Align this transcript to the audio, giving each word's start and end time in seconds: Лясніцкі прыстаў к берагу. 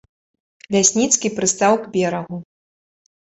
Лясніцкі 0.75 1.31
прыстаў 1.39 1.73
к 1.83 1.93
берагу. 1.97 2.37